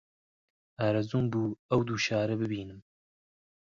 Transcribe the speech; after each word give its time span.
ئارەزووم 0.79 1.25
بوو 1.31 1.57
ئەو 1.69 1.81
دوو 1.87 2.03
شارە 2.05 2.35
ببینم 2.41 2.79